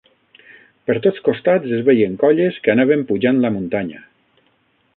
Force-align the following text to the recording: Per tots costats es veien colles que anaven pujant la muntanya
Per 0.89 0.95
tots 1.03 1.19
costats 1.27 1.75
es 1.77 1.83
veien 1.89 2.15
colles 2.23 2.57
que 2.65 2.73
anaven 2.77 3.05
pujant 3.11 3.43
la 3.45 3.53
muntanya 3.59 4.03